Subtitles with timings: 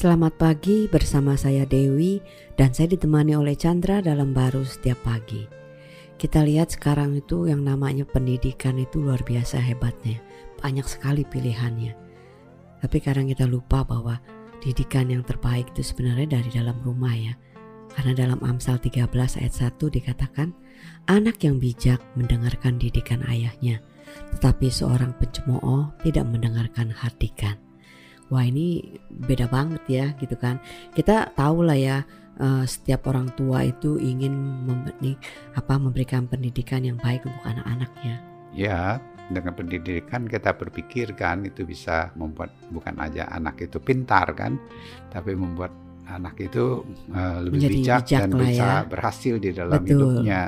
[0.00, 2.24] Selamat pagi bersama saya Dewi
[2.56, 5.44] dan saya ditemani oleh Chandra dalam baru setiap pagi.
[6.16, 10.16] Kita lihat sekarang itu yang namanya pendidikan itu luar biasa hebatnya.
[10.56, 11.92] Banyak sekali pilihannya.
[12.80, 14.16] Tapi kadang kita lupa bahwa
[14.64, 17.36] didikan yang terbaik itu sebenarnya dari dalam rumah ya.
[17.92, 19.04] Karena dalam Amsal 13
[19.36, 20.56] ayat 1 dikatakan,
[21.12, 23.84] anak yang bijak mendengarkan didikan ayahnya,
[24.32, 27.60] tetapi seorang pencemooh tidak mendengarkan hadikan
[28.30, 30.62] wah ini beda banget ya gitu kan
[30.94, 31.96] kita tahu lah ya
[32.38, 34.32] uh, setiap orang tua itu ingin
[34.64, 35.18] memberi,
[35.58, 38.22] apa memberikan pendidikan yang baik untuk anak-anaknya
[38.54, 44.58] ya dengan pendidikan kita berpikir kan itu bisa membuat bukan aja anak itu pintar kan
[45.10, 45.70] tapi membuat
[46.10, 46.82] anak itu
[47.14, 48.88] uh, lebih Menjadi bijak, bijak dan bisa ya.
[48.90, 49.90] berhasil di dalam Betul.
[49.90, 50.42] hidupnya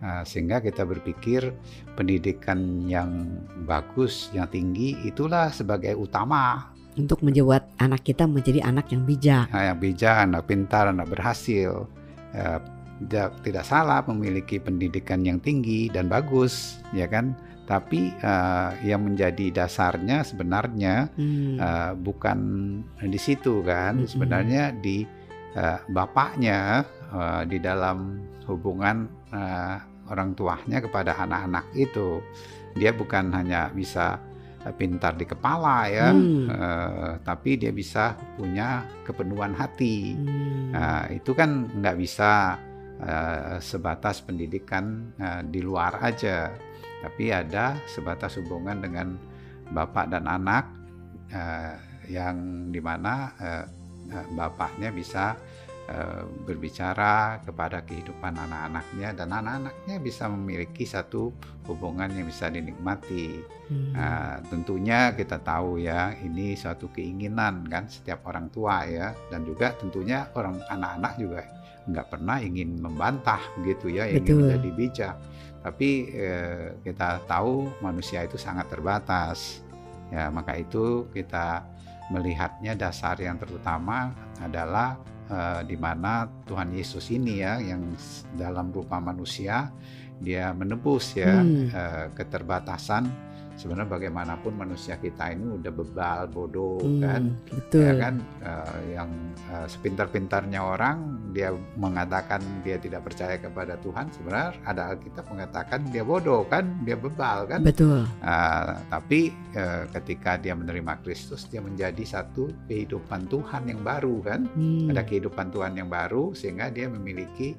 [0.00, 1.52] Nah, sehingga kita berpikir
[1.92, 9.06] pendidikan yang bagus, yang tinggi itulah sebagai utama untuk membuat anak kita menjadi anak yang
[9.06, 11.86] bijak Nah, yang bijak, anak pintar, anak berhasil.
[12.30, 12.62] Ya,
[13.00, 17.32] tidak, tidak salah memiliki pendidikan yang tinggi dan bagus, ya kan?
[17.64, 22.38] Tapi eh, yang menjadi dasarnya sebenarnya Hmm, eh, bukan
[23.00, 24.02] di situ kan?
[24.02, 24.10] Mm-mm.
[24.10, 25.06] Sebenarnya di
[25.54, 29.76] eh, bapaknya eh, di dalam hubungan eh,
[30.10, 32.18] orang tuanya kepada anak-anak itu,
[32.74, 34.18] dia bukan hanya bisa
[34.76, 36.46] pintar di kepala ya, Hmm.
[36.52, 40.12] eh, tapi dia bisa punya kepenuhan hati.
[40.12, 42.60] hmm, Nah, itu kan nggak bisa
[43.00, 46.52] eh, sebatas pendidikan eh, di luar aja,
[47.00, 49.16] tapi ada sebatas hubungan dengan
[49.72, 50.68] bapak dan anak
[51.32, 51.74] eh,
[52.12, 53.64] yang di mana eh,
[54.12, 55.69] eh, bapaknya bisa eh,
[56.46, 61.34] berbicara kepada kehidupan anak-anaknya dan anak-anaknya bisa memiliki satu
[61.66, 63.42] hubungan yang bisa dinikmati.
[63.70, 63.90] hmm.
[63.94, 69.74] Nah, tentunya kita tahu ya ini suatu keinginan kan setiap orang tua ya dan juga
[69.74, 71.42] tentunya orang anak-anak juga
[71.90, 74.40] nggak pernah ingin membantah gitu ya ingin Betul.
[74.46, 75.16] menjadi bijak
[75.60, 79.64] tapi eh, kita tahu manusia itu sangat terbatas
[80.08, 81.64] ya maka itu kita
[82.10, 84.10] melihatnya dasar yang terutama
[84.42, 84.98] adalah
[85.30, 87.94] eh, di mana Tuhan Yesus ini ya yang
[88.34, 89.70] dalam rupa manusia
[90.20, 91.70] dia menebus ya Hmm.
[91.72, 93.29] eh, keterbatasan
[93.60, 97.22] sebenarnya bagaimanapun manusia kita ini udah bebal bodoh Hmm, kan?
[97.52, 97.84] betul.
[97.84, 98.14] Ya kan?
[98.40, 99.10] Eh, yang
[99.52, 100.96] eh, sepintar-pintarnya orang
[101.30, 106.64] dia mengatakan dia tidak percaya kepada Tuhan sebenarnya ada Alkitab mengatakan dia bodoh kan?
[106.82, 107.60] Dia bebal kan?
[107.60, 108.08] Betul.
[108.24, 114.48] Ah, tapi eh, ketika dia menerima Kristus dia menjadi satu kehidupan Tuhan yang baru kan?
[114.56, 117.52] Hmm, ada kehidupan Tuhan yang baru sehingga dia memiliki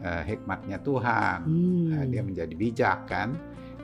[0.00, 1.38] eh, hikmatnya Tuhan.
[1.44, 3.36] Hmm, Nah, dia menjadi bijak kan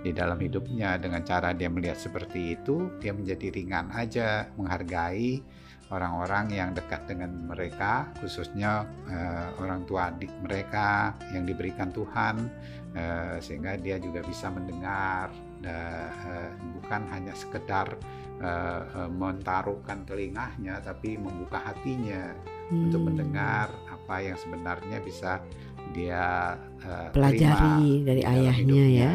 [0.03, 0.98] di dalam hidupnya.
[0.98, 5.42] Dengan cara dia melihat seperti itu dia menjadi ringan aja menghargai
[5.88, 12.36] orang-orang yang dekat dengan mereka khususnya eh, orang tua adik mereka yang diberikan Tuhan
[12.92, 15.32] eh, sehingga dia juga bisa mendengar
[15.64, 17.97] da- eh, bukan hanya sekedar
[18.41, 22.36] eh, eh, mentaruhkan telingahnya tapi membuka hatinya
[22.69, 23.09] untuk hmm.
[23.09, 25.41] mendengar apa yang sebenarnya bisa
[25.97, 26.53] dia
[26.84, 29.12] eh, pelajari dari di dalam ayahnya ya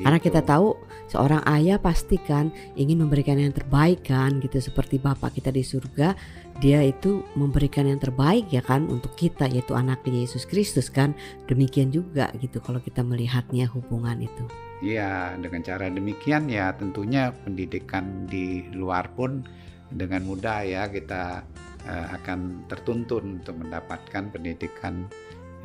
[0.00, 0.30] Karena Gitu.
[0.32, 0.74] kita tahu
[1.06, 6.16] seorang ayah pasti kan ingin memberikan yang terbaik kan gitu seperti Bapak kita di surga
[6.58, 11.14] dia itu memberikan yang terbaik ya kan untuk kita yaitu anaknya Yesus Kristus kan
[11.50, 14.44] demikian juga gitu kalau kita melihatnya hubungan itu.
[14.84, 19.42] Iya, dengan cara demikian ya tentunya pendidikan di luar pun
[19.90, 21.42] dengan mudah ya kita
[21.86, 25.06] eh, akan tertuntun untuk mendapatkan pendidikan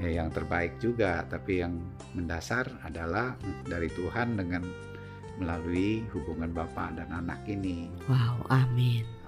[0.01, 1.79] eh, yang terbaik juga, tapi yang
[2.15, 3.35] mendasar adalah
[3.67, 4.63] dari Tuhan dengan
[5.39, 7.87] melalui hubungan bapak dan anak ini.
[8.11, 9.19] Wow, amin.